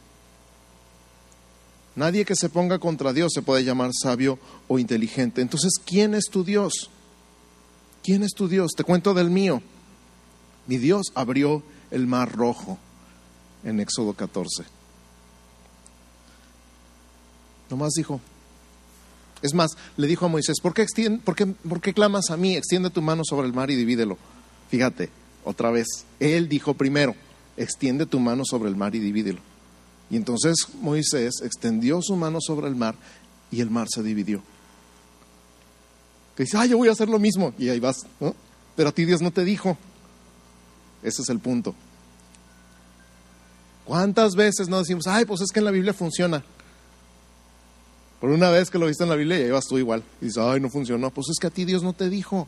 [1.94, 5.42] Nadie que se ponga contra Dios se puede llamar sabio o inteligente.
[5.42, 6.88] Entonces, ¿quién es tu Dios?
[8.02, 8.72] ¿Quién es tu Dios?
[8.74, 9.60] Te cuento del mío.
[10.66, 12.78] Mi Dios abrió el mar rojo
[13.64, 14.64] en Éxodo 14.
[17.68, 18.20] Nomás dijo.
[19.42, 20.86] Es más, le dijo a Moisés, ¿por qué,
[21.24, 22.56] por, qué, ¿por qué clamas a mí?
[22.56, 24.16] Extiende tu mano sobre el mar y divídelo.
[24.70, 25.10] Fíjate,
[25.44, 25.86] otra vez,
[26.20, 27.14] él dijo primero,
[27.56, 29.40] extiende tu mano sobre el mar y divídelo.
[30.10, 32.94] Y entonces Moisés extendió su mano sobre el mar
[33.50, 34.42] y el mar se dividió.
[36.36, 37.52] Que dice, ah, yo voy a hacer lo mismo.
[37.58, 38.34] Y ahí vas, ¿no?
[38.76, 39.76] Pero a ti Dios no te dijo.
[41.02, 41.74] Ese es el punto.
[43.84, 46.44] ¿Cuántas veces no decimos, ay, pues es que en la Biblia funciona?
[48.22, 50.04] Por una vez que lo viste en la Biblia, ya ibas tú igual.
[50.20, 51.10] Y dices, ay, no funcionó.
[51.10, 52.46] Pues es que a ti Dios no te dijo.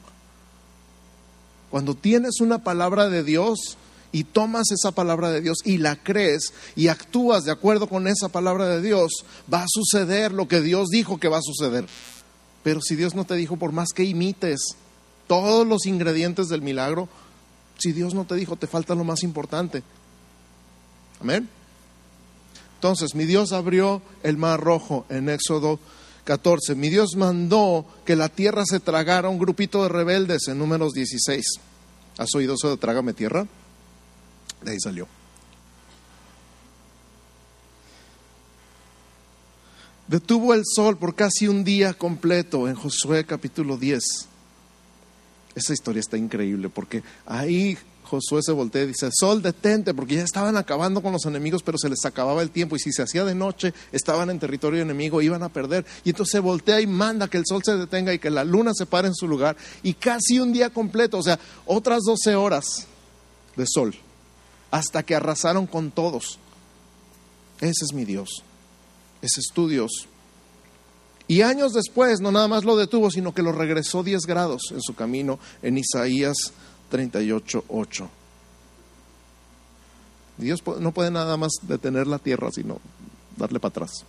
[1.69, 3.77] Cuando tienes una palabra de Dios
[4.13, 8.29] y tomas esa palabra de Dios y la crees y actúas de acuerdo con esa
[8.29, 11.87] palabra de Dios, va a suceder lo que Dios dijo que va a suceder.
[12.63, 14.77] Pero si Dios no te dijo, por más que imites
[15.27, 17.09] todos los ingredientes del milagro,
[17.79, 19.83] si Dios no te dijo, te falta lo más importante.
[21.21, 21.49] Amén.
[22.85, 25.81] Entonces, mi Dios abrió el mar rojo en Éxodo
[26.25, 26.75] 14.
[26.75, 31.47] Mi Dios mandó que la tierra se tragara un grupito de rebeldes en números 16.
[32.19, 33.47] ¿Has oído eso de trágame tierra?
[34.61, 35.09] De ahí salió.
[40.07, 44.05] Detuvo el sol por casi un día completo en Josué capítulo 10.
[45.55, 47.79] Esa historia está increíble porque ahí
[48.15, 51.79] Josué se voltea y dice, Sol, detente, porque ya estaban acabando con los enemigos, pero
[51.79, 55.23] se les acababa el tiempo y si se hacía de noche, estaban en territorio enemigo,
[55.23, 55.85] iban a perder.
[56.05, 58.73] Y entonces se voltea y manda que el sol se detenga y que la luna
[58.75, 62.87] se pare en su lugar y casi un día completo, o sea, otras 12 horas
[63.57, 63.95] de sol,
[64.71, 66.39] hasta que arrasaron con todos.
[67.61, 68.43] Ese es mi Dios,
[69.23, 70.09] ese es tu Dios.
[71.27, 74.83] Y años después, no nada más lo detuvo, sino que lo regresó 10 grados en
[74.83, 76.53] su camino en Isaías
[76.95, 78.09] 38.8.
[80.39, 82.81] Dios no puede nada más detener la tierra, sino
[83.37, 84.05] darle para atrás.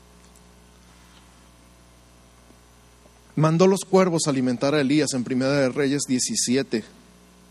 [3.35, 6.83] Mandó los cuervos alimentar a Elías en Primera de Reyes 17.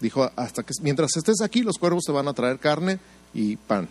[0.00, 3.00] Dijo, hasta que mientras estés aquí, los cuervos te van a traer carne
[3.34, 3.88] y pan.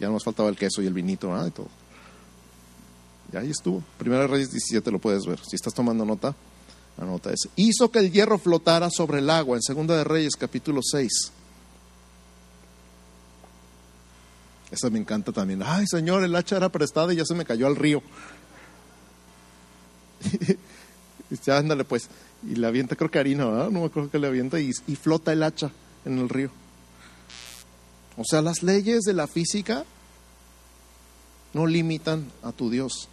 [0.00, 1.68] Ya nos faltaba el queso y el vinito y todo.
[3.32, 3.82] Y ahí estuvo.
[3.98, 5.38] Primera de Reyes 17 lo puedes ver.
[5.48, 6.34] Si estás tomando nota,
[6.98, 7.48] Anota ese.
[7.56, 11.10] Hizo que el hierro flotara sobre el agua en Segunda de Reyes capítulo 6.
[14.70, 15.62] Esa me encanta también.
[15.64, 18.02] Ay, Señor, el hacha era prestada y ya se me cayó al río.
[21.44, 22.08] ya ándale pues.
[22.48, 23.70] Y le avienta, creo que harina, ¿verdad?
[23.70, 25.70] No me acuerdo que le avienta y flota el hacha
[26.04, 26.50] en el río.
[28.16, 29.84] O sea, las leyes de la física
[31.52, 33.08] no limitan a tu Dios.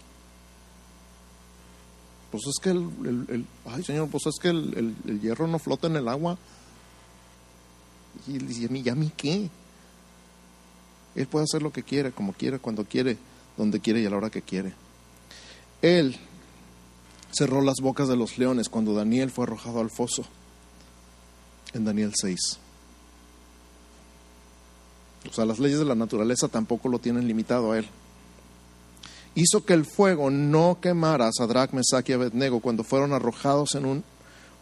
[2.32, 6.08] Pues es que el, ay Señor, pues es que el, hierro no flota en el
[6.08, 6.38] agua.
[8.28, 9.50] Y él dice, ¿y a mí qué?
[11.15, 13.17] Él puede hacer lo que quiere, como quiere, cuando quiere,
[13.58, 14.74] donde quiere y a la hora que quiere.
[15.82, 16.17] Él
[17.32, 20.24] cerró las bocas de los leones cuando Daniel fue arrojado al foso,
[21.74, 22.39] en Daniel 6.
[25.30, 27.88] O sea, las leyes de la naturaleza tampoco lo tienen limitado a él
[29.36, 33.86] hizo que el fuego no quemara a Sadrach, Mesach y Abednego cuando fueron arrojados en
[33.86, 34.04] un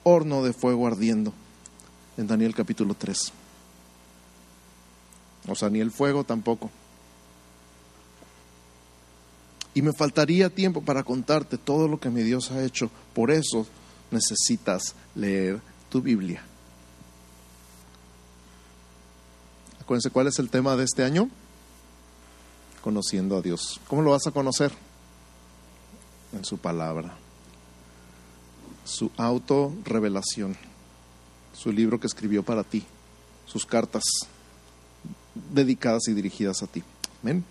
[0.04, 1.34] horno de fuego ardiendo,
[2.18, 3.34] en Daniel capítulo 3.
[5.48, 6.70] O sea, ni el fuego tampoco.
[9.74, 12.90] Y me faltaría tiempo para contarte todo lo que mi Dios ha hecho.
[13.14, 13.66] Por eso
[14.12, 16.44] necesitas leer tu Biblia.
[19.80, 21.30] Acuérdense cuál es el tema de este año
[22.80, 23.80] conociendo a Dios.
[23.88, 24.72] ¿Cómo lo vas a conocer?
[26.34, 27.16] En su palabra,
[28.86, 30.56] su autorrevelación,
[31.56, 32.84] su libro que escribió para ti,
[33.48, 34.04] sus cartas
[35.54, 36.84] dedicadas y dirigidas a ti.
[37.24, 37.44] Amén.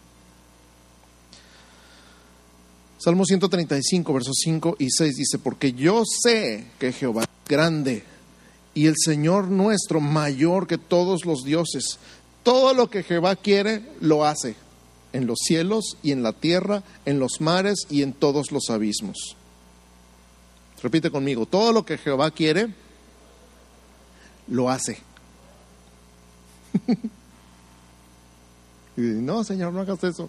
[2.98, 8.04] Salmo 135, versos 5 y 6 dice, porque yo sé que Jehová es grande
[8.74, 11.98] y el Señor nuestro mayor que todos los dioses.
[12.42, 14.56] Todo lo que Jehová quiere, lo hace
[15.18, 19.36] en los cielos y en la tierra, en los mares y en todos los abismos.
[20.80, 22.72] Repite conmigo, todo lo que Jehová quiere,
[24.46, 25.02] lo hace.
[28.96, 30.28] y dice, no, Señor, no hagas eso.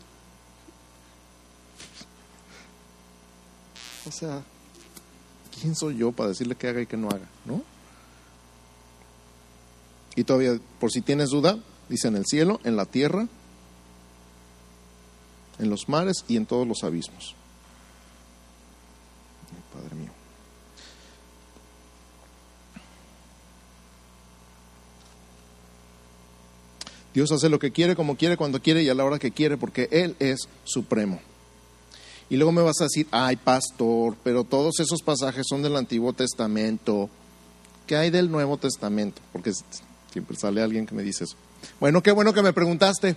[4.08, 4.42] O sea,
[5.62, 7.30] ¿quién soy yo para decirle que haga y que no haga?
[7.46, 7.62] ¿No?
[10.16, 13.28] Y todavía, por si tienes duda, dice en el cielo, en la tierra,
[15.60, 17.36] en los mares y en todos los abismos.
[19.74, 20.12] Padre mío.
[27.14, 29.58] Dios hace lo que quiere, como quiere, cuando quiere y a la hora que quiere,
[29.58, 31.20] porque Él es supremo.
[32.30, 36.14] Y luego me vas a decir, ay pastor, pero todos esos pasajes son del Antiguo
[36.14, 37.10] Testamento.
[37.88, 39.20] ¿Qué hay del Nuevo Testamento?
[39.34, 39.52] Porque
[40.12, 41.36] siempre sale alguien que me dice eso.
[41.80, 43.16] Bueno, qué bueno que me preguntaste.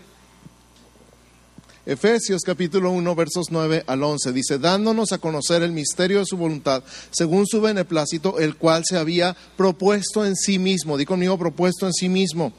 [1.85, 6.37] Efesios capítulo 1 versos 9 al 11 dice, dándonos a conocer el misterio de su
[6.37, 11.87] voluntad, según su beneplácito, el cual se había propuesto en sí mismo, di conmigo propuesto
[11.87, 12.53] en sí mismo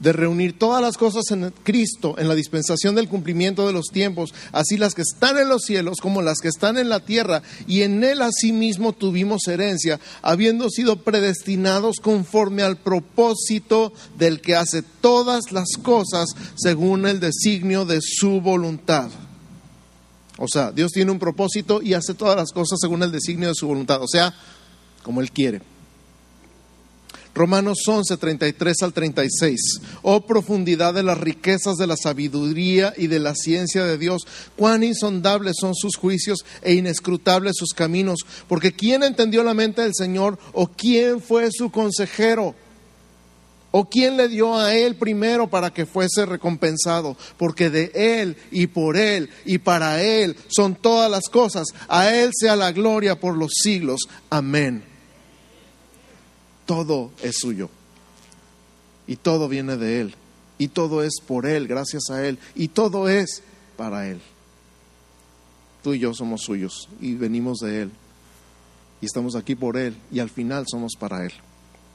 [0.00, 4.34] de reunir todas las cosas en Cristo, en la dispensación del cumplimiento de los tiempos,
[4.50, 7.82] así las que están en los cielos como las que están en la tierra, y
[7.82, 15.52] en Él asimismo tuvimos herencia, habiendo sido predestinados conforme al propósito del que hace todas
[15.52, 19.10] las cosas según el designio de su voluntad.
[20.38, 23.54] O sea, Dios tiene un propósito y hace todas las cosas según el designio de
[23.54, 24.34] su voluntad, o sea,
[25.02, 25.60] como Él quiere.
[27.34, 29.80] Romanos 11, 33 al 36.
[30.02, 34.22] Oh profundidad de las riquezas de la sabiduría y de la ciencia de Dios,
[34.56, 39.94] cuán insondables son sus juicios e inescrutables sus caminos, porque ¿quién entendió la mente del
[39.94, 42.54] Señor o quién fue su consejero?
[43.72, 47.16] ¿O quién le dio a él primero para que fuese recompensado?
[47.36, 51.68] Porque de él y por él y para él son todas las cosas.
[51.86, 54.00] A él sea la gloria por los siglos.
[54.28, 54.89] Amén
[56.70, 57.68] todo es suyo.
[59.08, 60.14] Y todo viene de Él.
[60.56, 62.38] Y todo es por Él, gracias a Él.
[62.54, 63.42] Y todo es
[63.76, 64.20] para Él.
[65.82, 67.90] Tú y yo somos suyos y venimos de Él.
[69.00, 69.96] Y estamos aquí por Él.
[70.12, 71.32] Y al final somos para Él.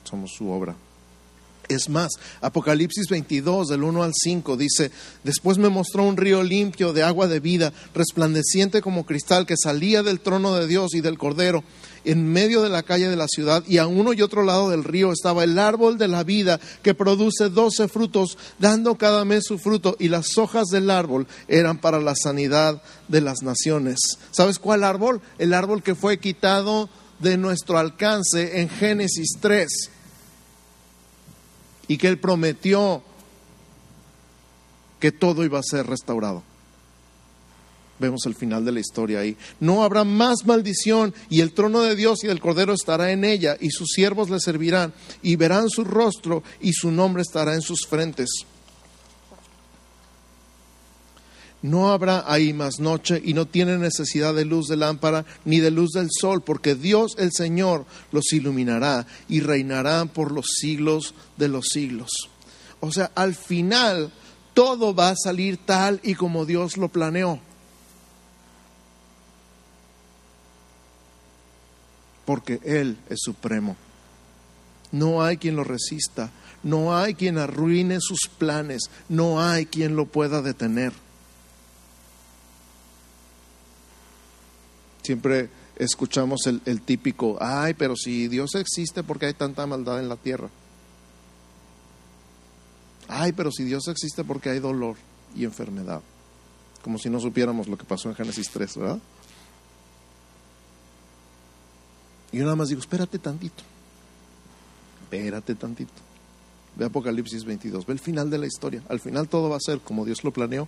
[0.04, 0.76] Somos su obra.
[1.68, 4.92] Es más, Apocalipsis 22, del 1 al 5, dice,
[5.24, 10.04] después me mostró un río limpio de agua de vida, resplandeciente como cristal, que salía
[10.04, 11.64] del trono de Dios y del Cordero
[12.06, 14.84] en medio de la calle de la ciudad y a uno y otro lado del
[14.84, 19.58] río estaba el árbol de la vida que produce doce frutos, dando cada mes su
[19.58, 23.98] fruto y las hojas del árbol eran para la sanidad de las naciones.
[24.32, 25.20] ¿Sabes cuál árbol?
[25.40, 29.68] El árbol que fue quitado de nuestro alcance en Génesis 3
[31.88, 33.02] y que él prometió
[35.00, 36.44] que todo iba a ser restaurado.
[37.98, 39.38] Vemos el final de la historia ahí.
[39.60, 43.56] No habrá más maldición y el trono de Dios y del Cordero estará en ella
[43.60, 47.88] y sus siervos le servirán y verán su rostro y su nombre estará en sus
[47.88, 48.30] frentes.
[51.66, 55.72] No habrá ahí más noche y no tiene necesidad de luz de lámpara ni de
[55.72, 61.48] luz del sol, porque Dios el Señor los iluminará y reinarán por los siglos de
[61.48, 62.10] los siglos.
[62.82, 64.12] O sea, al final
[64.54, 67.40] todo va a salir tal y como Dios lo planeó.
[72.26, 73.78] porque Él es supremo.
[74.92, 76.32] No hay quien lo resista,
[76.64, 80.94] no hay quien arruine sus planes, no hay quien lo pueda detener.
[85.06, 90.10] Siempre escuchamos el, típico, ay, pero si Dios existe, ¿por qué hay tanta maldad en
[90.10, 90.50] la tierra?
[93.08, 94.96] Ay, pero si Dios existe, ¿por qué hay dolor
[95.36, 96.02] y enfermedad?
[96.82, 99.00] Como si no supiéramos lo que pasó en Génesis 3, ¿verdad?
[102.32, 103.62] Y yo nada más digo, espérate tantito,
[105.04, 106.02] espérate tantito.
[106.78, 108.82] Ve Apocalipsis 22, ve el final de la historia.
[108.90, 110.68] Al final todo va a ser como Dios lo planeó.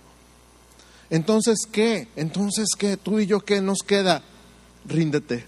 [1.10, 2.08] Entonces, ¿qué?
[2.16, 2.96] Entonces, ¿qué?
[2.96, 4.22] Tú y yo, ¿qué nos queda?
[4.86, 5.46] Ríndete.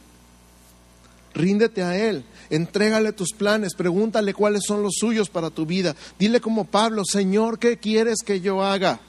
[1.35, 5.95] Ríndete a Él, entrégale tus planes, pregúntale cuáles son los suyos para tu vida.
[6.19, 9.01] Dile como Pablo, Señor, ¿qué quieres que yo haga?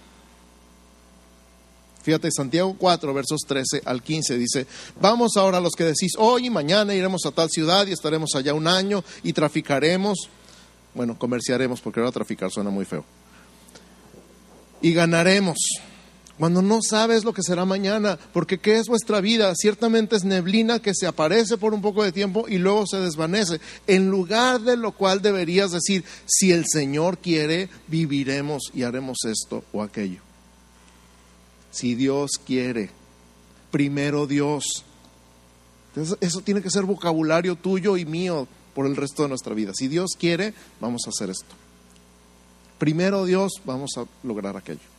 [2.03, 4.67] Fíjate, Santiago 4, versos 13 al 15 dice,
[4.99, 8.33] vamos ahora a los que decís, hoy y mañana iremos a tal ciudad y estaremos
[8.35, 10.29] allá un año y traficaremos,
[10.95, 13.03] bueno, comerciaremos porque ahora traficar suena muy feo,
[14.81, 15.57] y ganaremos.
[16.41, 19.53] Cuando no sabes lo que será mañana, porque ¿qué es vuestra vida?
[19.53, 23.61] Ciertamente es neblina que se aparece por un poco de tiempo y luego se desvanece,
[23.85, 29.63] en lugar de lo cual deberías decir, si el Señor quiere, viviremos y haremos esto
[29.71, 30.21] o aquello.
[31.69, 32.89] Si Dios quiere,
[33.69, 34.83] primero Dios.
[36.21, 39.73] eso tiene que ser vocabulario tuyo y mío por el resto de nuestra vida.
[39.75, 41.53] Si Dios quiere, vamos a hacer esto.
[42.79, 44.90] Primero Dios, vamos a lograr aquello.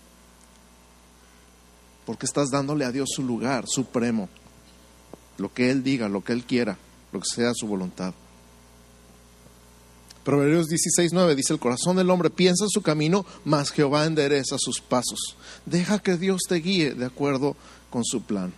[2.06, 4.28] Porque estás dándole a Dios su lugar supremo.
[5.38, 6.76] Lo que Él diga, lo que Él quiera,
[7.12, 8.14] lo que sea su voluntad.
[10.24, 14.80] Proverbios 16:9 dice, el corazón del hombre piensa en su camino, mas Jehová endereza sus
[14.80, 15.36] pasos.
[15.66, 17.56] Deja que Dios te guíe de acuerdo
[17.90, 18.52] con su plan.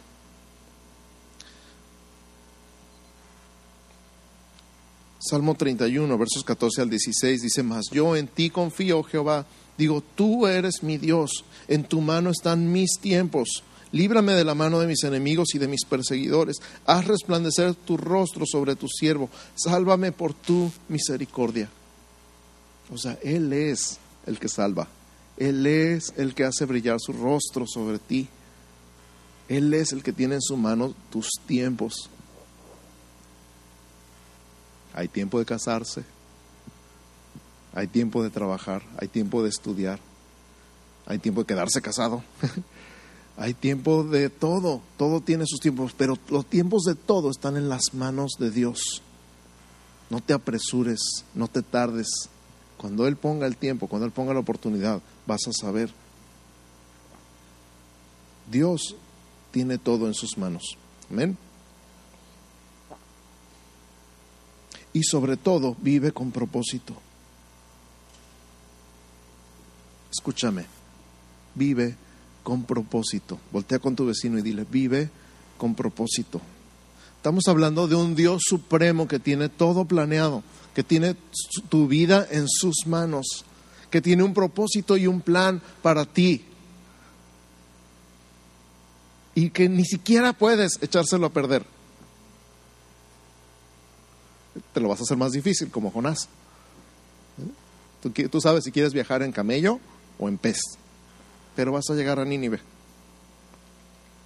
[5.18, 9.46] Salmo 31, versos 14 al 16 dice, mas yo en ti confío, Jehová.
[9.76, 13.62] Digo, tú eres mi Dios, en tu mano están mis tiempos.
[13.92, 16.56] Líbrame de la mano de mis enemigos y de mis perseguidores.
[16.84, 19.30] Haz resplandecer tu rostro sobre tu siervo.
[19.54, 21.68] Sálvame por tu misericordia.
[22.92, 24.88] O sea, Él es el que salva.
[25.36, 28.28] Él es el que hace brillar su rostro sobre ti.
[29.48, 32.08] Él es el que tiene en su mano tus tiempos.
[34.94, 36.04] Hay tiempo de casarse,
[37.74, 39.98] hay tiempo de trabajar, hay tiempo de estudiar,
[41.06, 42.22] hay tiempo de quedarse casado,
[43.36, 47.68] hay tiempo de todo, todo tiene sus tiempos, pero los tiempos de todo están en
[47.68, 49.02] las manos de Dios.
[50.10, 52.06] No te apresures, no te tardes.
[52.76, 55.90] Cuando Él ponga el tiempo, cuando Él ponga la oportunidad, vas a saber.
[58.50, 58.96] Dios
[59.50, 60.76] tiene todo en sus manos.
[61.10, 61.36] Amén.
[64.94, 66.94] y sobre todo vive con propósito.
[70.14, 70.64] Escúchame,
[71.54, 71.96] vive
[72.42, 73.38] con propósito.
[73.50, 75.10] Voltea con tu vecino y dile, vive
[75.58, 76.40] con propósito.
[77.16, 80.42] Estamos hablando de un Dios supremo que tiene todo planeado,
[80.74, 81.16] que tiene
[81.68, 83.44] tu vida en sus manos,
[83.90, 86.44] que tiene un propósito y un plan para ti.
[89.34, 91.66] Y que ni siquiera puedes echárselo a perder
[94.72, 96.28] te lo vas a hacer más difícil, como Jonás.
[98.02, 99.80] Tú, tú, sabes si quieres viajar en camello
[100.18, 100.58] o en pez,
[101.56, 102.60] pero vas a llegar a Nínive.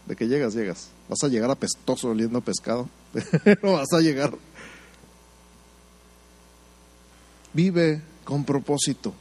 [0.06, 0.54] ¿De qué llegas?
[0.54, 0.88] Llegas.
[1.08, 2.88] Vas a llegar apestoso oliendo pescado,
[3.44, 4.34] pero vas a llegar.
[7.52, 9.14] Vive con propósito.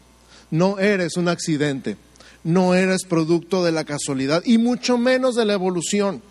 [0.49, 1.97] No eres un accidente,
[2.43, 6.21] no eres producto de la casualidad y mucho menos de la evolución.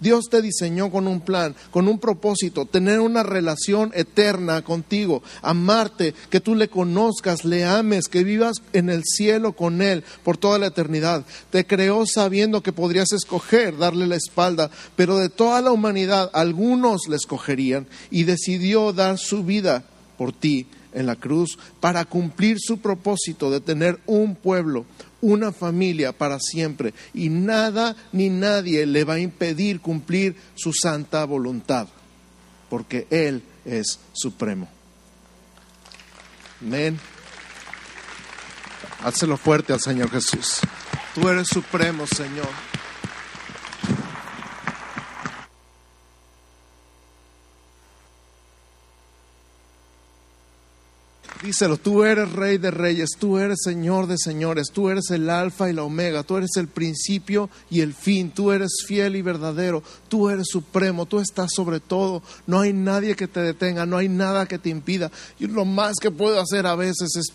[0.00, 6.14] Dios te diseñó con un plan, con un propósito, tener una relación eterna contigo, amarte,
[6.30, 10.58] que tú le conozcas, le ames, que vivas en el cielo con Él por toda
[10.58, 11.24] la eternidad.
[11.50, 17.08] Te creó sabiendo que podrías escoger darle la espalda, pero de toda la humanidad algunos
[17.08, 19.84] le escogerían y decidió dar su vida
[20.18, 24.86] por ti en la cruz para cumplir su propósito de tener un pueblo,
[25.24, 31.24] una familia para siempre y nada ni nadie le va a impedir cumplir su santa
[31.24, 31.88] voluntad,
[32.68, 34.68] porque Él es supremo.
[36.60, 36.98] Amén.
[39.02, 40.60] Hácelo fuerte al Señor Jesús.
[41.14, 42.73] Tú eres supremo, Señor.
[51.44, 55.68] Díselo, tú eres rey de reyes, tú eres señor de señores, tú eres el alfa
[55.68, 59.82] y la omega, tú eres el principio y el fin, tú eres fiel y verdadero,
[60.08, 64.08] tú eres supremo, tú estás sobre todo, no hay nadie que te detenga, no hay
[64.08, 65.12] nada que te impida.
[65.38, 67.26] Y lo más que puedo hacer a veces es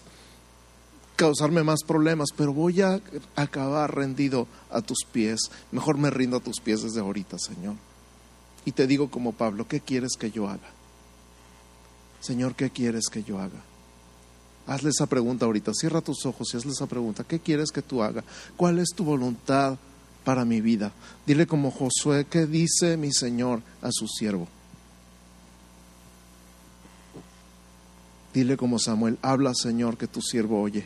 [1.16, 2.99] causarme más problemas, pero voy a
[3.36, 5.39] acabar rendido a tus pies.
[5.72, 7.76] Mejor me rindo a tus pies desde ahorita, Señor.
[8.66, 10.72] Y te digo como Pablo, ¿qué quieres que yo haga?
[12.22, 13.68] Señor, ¿qué quieres que yo haga?
[14.70, 15.74] Hazle esa pregunta ahorita.
[15.74, 17.24] Cierra tus ojos y hazle esa pregunta.
[17.24, 18.24] ¿Qué quieres que tú haga?
[18.55, 19.80] ¿Cuál es tu voluntad
[20.24, 20.91] para mi vida?
[21.26, 24.47] Dile como Josué, ¿qué dice mi Señor a su siervo?
[28.32, 30.86] Dile como Samuel, habla Señor que tu siervo oye.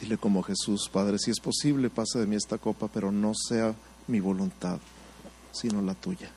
[0.00, 3.72] Dile como Jesús, Padre, si es posible, pase de mí esta copa, pero no sea
[4.08, 4.80] mi voluntad,
[5.52, 6.32] sino la tuya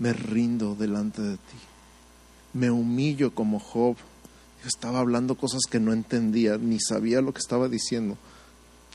[0.00, 1.58] me rindo delante de ti.
[2.54, 3.96] Me humillo como Job.
[4.62, 8.18] Yo estaba hablando cosas que no entendía, ni sabía lo que estaba diciendo,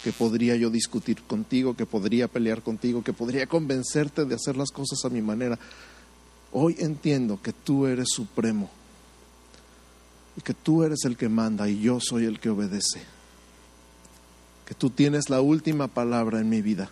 [0.03, 4.71] que podría yo discutir contigo, que podría pelear contigo, que podría convencerte de hacer las
[4.71, 5.57] cosas a mi manera.
[6.51, 8.69] Hoy entiendo que tú eres supremo.
[10.37, 13.01] y que tú eres el que manda y yo soy el que obedece.
[14.65, 16.89] Que tú tienes la última palabra en mi vida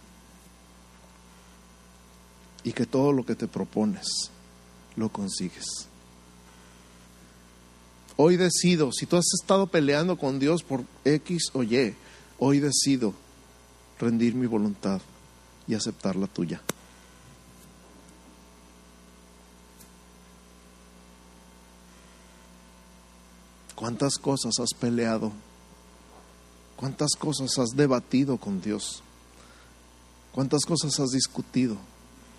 [2.64, 4.08] y que todo lo que te propones
[4.96, 5.88] lo consigues.
[8.16, 11.96] Hoy decido, si tú has estado peleando con Dios por X o Y,
[12.38, 13.14] hoy decido
[14.00, 15.02] rendir mi voluntad
[15.68, 16.62] y aceptar la tuya.
[23.76, 25.32] ¿Cuántas cosas has peleado?
[26.78, 29.02] ¿Cuántas cosas has debatido con Dios?
[30.32, 31.78] ¿Cuántas cosas has discutido?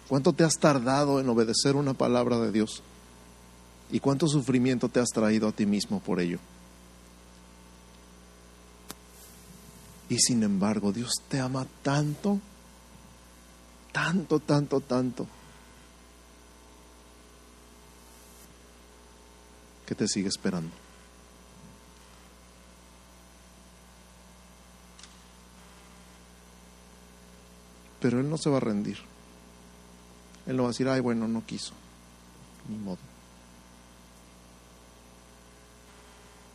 [0.08, 2.82] ¿Cuánto te has tardado en obedecer una palabra de Dios?
[3.90, 6.38] ¿Y cuánto sufrimiento te has traído a ti mismo por ello?
[10.08, 12.38] Y sin embargo, Dios te ama tanto,
[13.92, 15.26] tanto, tanto, tanto,
[19.86, 20.70] que te sigue esperando.
[28.00, 29.13] Pero Él no se va a rendir.
[30.46, 31.72] Él no va a decir, ay, bueno, no quiso.
[32.68, 32.98] Ni modo.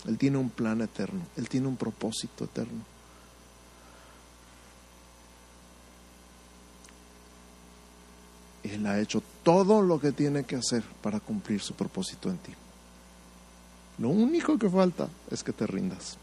[0.08, 2.84] Él tiene un plan eterno, Él tiene un propósito eterno.
[8.64, 12.54] Él ha hecho todo lo que tiene que hacer para cumplir su propósito en ti.
[13.98, 16.18] Lo único que falta es que te rindas.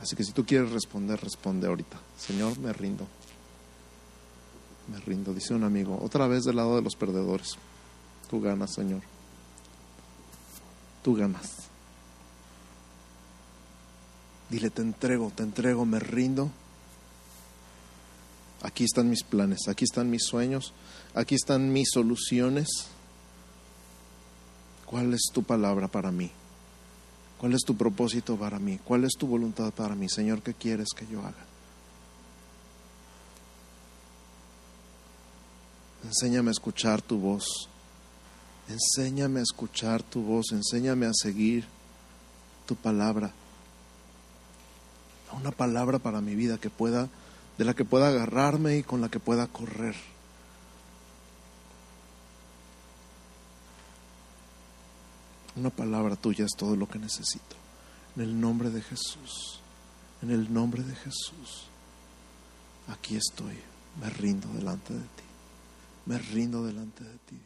[0.00, 2.00] Así que si tú quieres responder, responde ahorita.
[2.18, 3.06] Señor, me rindo.
[4.90, 5.98] Me rindo, dice un amigo.
[6.02, 7.56] Otra vez del lado de los perdedores.
[8.28, 9.02] Tú ganas, Señor.
[11.02, 11.70] Tú ganas.
[14.48, 16.50] Dile, te entrego, te entrego, me rindo.
[18.62, 20.74] Aquí están mis planes, aquí están mis sueños,
[21.14, 22.68] aquí están mis soluciones.
[24.84, 26.30] ¿Cuál es tu palabra para mí?
[27.40, 28.78] ¿Cuál es tu propósito para mí?
[28.84, 30.10] ¿Cuál es tu voluntad para mí?
[30.10, 31.46] Señor, ¿qué quieres que yo haga?
[36.04, 37.70] Enséñame a escuchar tu voz.
[38.68, 40.52] Enséñame a escuchar tu voz.
[40.52, 41.64] Enséñame a seguir
[42.66, 43.32] tu palabra.
[45.32, 47.08] Una palabra para mi vida que pueda,
[47.56, 49.96] de la que pueda agarrarme y con la que pueda correr.
[55.56, 57.56] Una palabra tuya es todo lo que necesito.
[58.16, 59.60] En el nombre de Jesús,
[60.22, 61.66] en el nombre de Jesús,
[62.88, 63.58] aquí estoy,
[64.00, 65.24] me rindo delante de ti,
[66.06, 67.40] me rindo delante de ti.